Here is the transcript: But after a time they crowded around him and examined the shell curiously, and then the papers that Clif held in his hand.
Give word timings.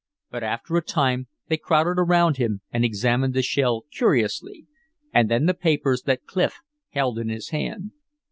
But 0.31 0.41
after 0.43 0.75
a 0.77 0.81
time 0.81 1.27
they 1.47 1.57
crowded 1.57 1.99
around 2.01 2.37
him 2.37 2.61
and 2.71 2.83
examined 2.83 3.35
the 3.35 3.43
shell 3.43 3.85
curiously, 3.91 4.65
and 5.13 5.29
then 5.29 5.45
the 5.45 5.53
papers 5.53 6.01
that 6.07 6.25
Clif 6.25 6.59
held 6.89 7.19
in 7.19 7.29
his 7.29 7.49
hand. 7.49 7.91